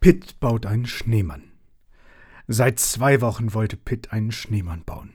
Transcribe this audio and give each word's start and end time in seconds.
Pitt 0.00 0.38
baut 0.40 0.66
einen 0.66 0.86
Schneemann. 0.86 1.52
Seit 2.46 2.78
zwei 2.78 3.20
Wochen 3.20 3.54
wollte 3.54 3.76
Pitt 3.76 4.12
einen 4.12 4.30
Schneemann 4.30 4.84
bauen. 4.84 5.14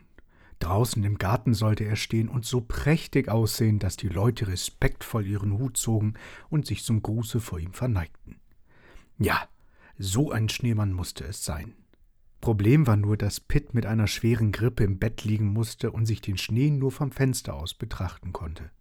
Draußen 0.60 1.04
im 1.04 1.18
Garten 1.18 1.54
sollte 1.54 1.86
er 1.86 1.96
stehen 1.96 2.30
und 2.30 2.46
so 2.46 2.62
prächtig 2.62 3.30
aussehen, 3.30 3.80
dass 3.80 3.98
die 3.98 4.10
Leute 4.10 4.48
respektvoll 4.48 5.26
ihren 5.26 5.58
Hut 5.58 5.78
zogen 5.78 6.16
und 6.50 6.68
sich 6.68 6.84
zum 6.84 7.02
Gruße 7.02 7.40
vor 7.40 7.60
ihm 7.60 7.74
verneigten. 7.74 8.40
Ja, 9.18 9.48
so 9.98 10.32
ein 10.32 10.50
Schneemann 10.50 10.94
musste 10.94 11.24
es 11.24 11.46
sein. 11.46 11.74
Problem 12.42 12.88
war 12.88 12.98
nur, 12.98 13.18
dass 13.18 13.40
Pitt 13.40 13.74
mit 13.74 13.86
einer 13.86 14.08
schweren 14.08 14.52
Grippe 14.52 14.84
im 14.84 15.00
Bett 15.00 15.24
liegen 15.24 15.48
musste 15.48 15.92
und 15.92 16.06
sich 16.06 16.22
den 16.22 16.38
Schnee 16.38 16.70
nur 16.70 16.92
vom 16.92 17.12
Fenster 17.12 17.54
aus 17.54 17.74
betrachten 17.74 18.34
konnte. 18.34 18.72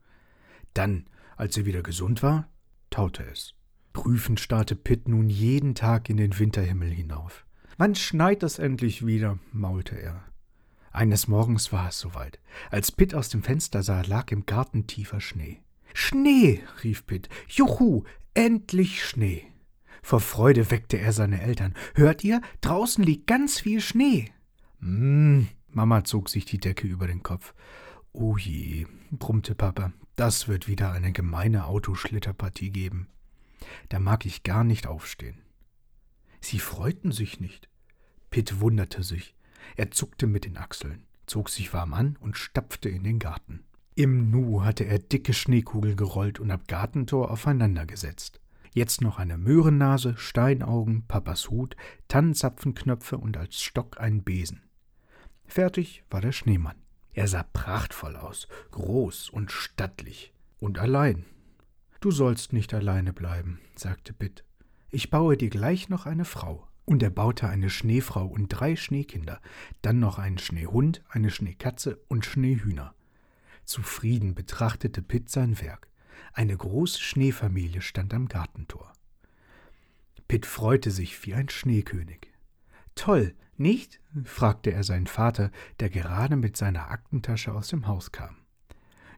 Dann, 0.74 1.06
als 1.36 1.56
er 1.56 1.66
wieder 1.66 1.82
gesund 1.82 2.22
war, 2.22 2.48
taute 2.88 3.22
es. 3.24 3.54
Prüfend 3.92 4.40
starrte 4.40 4.76
Pitt 4.76 5.08
nun 5.08 5.28
jeden 5.28 5.74
Tag 5.74 6.08
in 6.08 6.16
den 6.16 6.38
Winterhimmel 6.38 6.90
hinauf. 6.90 7.44
Wann 7.76 7.94
schneit 7.94 8.42
es 8.42 8.58
endlich 8.58 9.04
wieder? 9.06 9.38
maulte 9.52 10.00
er. 10.00 10.22
Eines 10.92 11.28
Morgens 11.28 11.72
war 11.72 11.88
es 11.88 11.98
soweit. 11.98 12.40
Als 12.70 12.92
Pitt 12.92 13.14
aus 13.14 13.28
dem 13.28 13.42
Fenster 13.42 13.82
sah, 13.82 14.02
lag 14.02 14.30
im 14.32 14.46
Garten 14.46 14.86
tiefer 14.86 15.20
Schnee. 15.20 15.60
Schnee! 15.94 16.62
rief 16.82 17.06
Pitt. 17.06 17.28
Juhu! 17.48 18.04
Endlich 18.34 19.04
Schnee! 19.04 19.46
Vor 20.02 20.20
Freude 20.20 20.70
weckte 20.70 20.98
er 20.98 21.12
seine 21.12 21.40
Eltern. 21.42 21.74
Hört 21.94 22.24
ihr? 22.24 22.40
Draußen 22.60 23.04
liegt 23.04 23.26
ganz 23.26 23.60
viel 23.60 23.80
Schnee. 23.80 24.30
Hm, 24.80 25.48
Mama 25.68 26.04
zog 26.04 26.28
sich 26.28 26.44
die 26.44 26.58
Decke 26.58 26.86
über 26.86 27.06
den 27.06 27.22
Kopf. 27.22 27.54
Oh 28.12 28.36
je, 28.36 28.86
brummte 29.12 29.54
Papa, 29.54 29.92
das 30.16 30.48
wird 30.48 30.66
wieder 30.66 30.92
eine 30.92 31.12
gemeine 31.12 31.66
Autoschlitterpartie 31.66 32.70
geben. 32.70 33.08
Da 33.88 33.98
mag 33.98 34.26
ich 34.26 34.42
gar 34.42 34.64
nicht 34.64 34.86
aufstehen. 34.86 35.42
Sie 36.40 36.58
freuten 36.58 37.12
sich 37.12 37.40
nicht. 37.40 37.68
Pitt 38.30 38.60
wunderte 38.60 39.02
sich. 39.02 39.34
Er 39.76 39.90
zuckte 39.90 40.26
mit 40.26 40.44
den 40.44 40.56
Achseln, 40.56 41.06
zog 41.26 41.50
sich 41.50 41.72
warm 41.72 41.94
an 41.94 42.16
und 42.20 42.36
stapfte 42.36 42.88
in 42.88 43.04
den 43.04 43.18
Garten. 43.18 43.64
Im 43.94 44.30
Nu 44.30 44.64
hatte 44.64 44.84
er 44.84 44.98
dicke 44.98 45.34
Schneekugeln 45.34 45.96
gerollt 45.96 46.40
und 46.40 46.50
ab 46.50 46.66
Gartentor 46.68 47.30
aufeinandergesetzt. 47.30 48.40
Jetzt 48.72 49.00
noch 49.00 49.18
eine 49.18 49.36
Möhrennase, 49.36 50.16
Steinaugen, 50.16 51.04
Papas 51.06 51.50
Hut, 51.50 51.76
Tannenzapfenknöpfe 52.08 53.18
und 53.18 53.36
als 53.36 53.60
Stock 53.60 54.00
ein 54.00 54.22
Besen. 54.22 54.62
Fertig 55.44 56.04
war 56.08 56.20
der 56.20 56.32
Schneemann. 56.32 56.76
Er 57.12 57.26
sah 57.26 57.42
prachtvoll 57.42 58.16
aus, 58.16 58.46
groß 58.70 59.30
und 59.30 59.50
stattlich 59.50 60.32
und 60.60 60.78
allein. 60.78 61.24
Du 62.00 62.10
sollst 62.10 62.54
nicht 62.54 62.72
alleine 62.72 63.12
bleiben, 63.12 63.60
sagte 63.76 64.14
Pitt. 64.14 64.42
Ich 64.90 65.10
baue 65.10 65.36
dir 65.36 65.50
gleich 65.50 65.90
noch 65.90 66.06
eine 66.06 66.24
Frau. 66.24 66.66
Und 66.86 67.02
er 67.02 67.10
baute 67.10 67.46
eine 67.48 67.70
Schneefrau 67.70 68.26
und 68.26 68.48
drei 68.48 68.74
Schneekinder, 68.74 69.40
dann 69.80 70.00
noch 70.00 70.18
einen 70.18 70.38
Schneehund, 70.38 71.04
eine 71.08 71.30
Schneekatze 71.30 72.00
und 72.08 72.24
Schneehühner. 72.24 72.94
Zufrieden 73.64 74.34
betrachtete 74.34 75.00
Pitt 75.00 75.30
sein 75.30 75.60
Werk. 75.60 75.88
Eine 76.32 76.56
große 76.56 76.98
Schneefamilie 76.98 77.82
stand 77.82 78.12
am 78.12 78.26
Gartentor. 78.26 78.92
Pitt 80.26 80.46
freute 80.46 80.90
sich 80.90 81.24
wie 81.24 81.34
ein 81.34 81.48
Schneekönig. 81.48 82.32
Toll, 82.96 83.36
nicht? 83.56 84.00
fragte 84.24 84.72
er 84.72 84.82
seinen 84.82 85.06
Vater, 85.06 85.52
der 85.78 85.90
gerade 85.90 86.34
mit 86.34 86.56
seiner 86.56 86.90
Aktentasche 86.90 87.52
aus 87.52 87.68
dem 87.68 87.86
Haus 87.86 88.10
kam. 88.10 88.36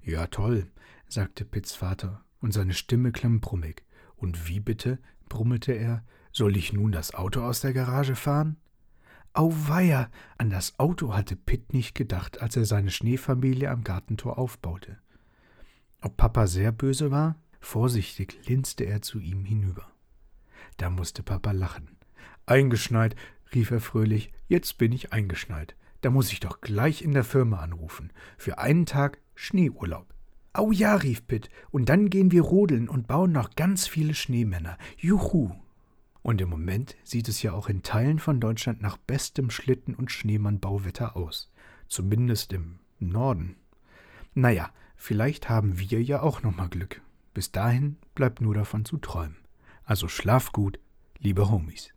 Ja, 0.03 0.27
toll, 0.27 0.71
sagte 1.09 1.45
Pitts 1.45 1.75
Vater, 1.75 2.25
und 2.43 2.53
seine 2.53 2.75
Stimme 2.75 3.13
klang 3.13 3.41
brummig. 3.41 3.85
Und 4.17 4.49
wie 4.49 4.61
bitte? 4.61 4.99
brummelte 5.29 5.73
er. 5.73 6.05
Soll 6.33 6.57
ich 6.57 6.73
nun 6.73 6.93
das 6.93 7.15
Auto 7.15 7.41
aus 7.43 7.61
der 7.61 7.73
Garage 7.73 8.15
fahren? 8.15 8.57
Auweia, 9.33 10.11
an 10.37 10.51
das 10.51 10.79
Auto 10.79 11.15
hatte 11.15 11.37
Pitt 11.37 11.73
nicht 11.73 11.95
gedacht, 11.95 12.43
als 12.43 12.57
er 12.57 12.67
seine 12.67 12.91
Schneefamilie 12.91 13.71
am 13.71 13.83
Gartentor 13.83 14.39
aufbaute. 14.39 14.99
Ob 16.03 16.19
Papa 16.19 16.47
sehr 16.47 16.73
böse 16.73 17.11
war? 17.11 17.37
Vorsichtig 17.61 18.47
linste 18.47 18.85
er 18.85 19.01
zu 19.01 19.21
ihm 19.21 19.45
hinüber. 19.45 19.91
Da 20.77 20.91
musste 20.91 21.23
Papa 21.23 21.53
lachen. 21.53 21.97
Eingeschneit, 22.45 23.15
rief 23.55 23.71
er 23.71 23.81
fröhlich, 23.81 24.33
jetzt 24.49 24.79
bin 24.79 24.93
ich 24.93 25.13
eingeschneit. 25.13 25.77
Da 26.03 26.11
muss 26.11 26.33
ich 26.33 26.41
doch 26.41 26.61
gleich 26.61 27.03
in 27.03 27.13
der 27.13 27.25
Firma 27.25 27.61
anrufen. 27.61 28.13
Für 28.37 28.59
einen 28.59 28.85
Tag 28.85 29.19
Schneeurlaub. 29.35 30.12
Au 30.53 30.71
ja, 30.71 30.97
rief 30.97 31.27
Pitt, 31.27 31.49
und 31.71 31.89
dann 31.89 32.11
gehen 32.11 32.31
wir 32.31 32.43
rodeln 32.43 32.89
und 32.89 33.07
bauen 33.07 33.33
noch 33.33 33.51
ganz 33.55 33.87
viele 33.87 34.15
Schneemänner. 34.15 34.77
Juhu! 34.99 35.53
Und 36.23 36.41
im 36.41 36.51
Moment 36.51 36.95
sieht 37.03 37.29
es 37.29 37.43
ja 37.43 37.53
auch 37.53 37.69
in 37.69 37.83
Teilen 37.83 38.19
von 38.19 38.41
Deutschland 38.41 38.81
nach 38.81 38.97
bestem 38.97 39.51
Schlitten- 39.51 39.95
und 39.95 40.13
Schneemannbauwetter 40.13 41.17
aus. 41.17 41.51
Zumindest 41.89 42.53
im 42.53 42.79
Norden. 43.01 43.57
Naja, 44.35 44.71
Vielleicht 45.05 45.49
haben 45.49 45.81
wir 45.81 46.01
ja 46.01 46.23
auch 46.23 46.45
noch 46.45 46.55
mal 46.55 46.69
Glück. 46.69 47.03
Bis 47.35 47.51
dahin 47.51 47.97
bleibt 48.15 48.41
nur 48.41 48.55
davon 48.55 48.85
zu 48.85 48.99
träumen. 48.99 49.35
Also 49.83 50.07
schlaf 50.07 50.53
gut, 50.53 50.79
liebe 51.19 51.51
Homies. 51.51 51.93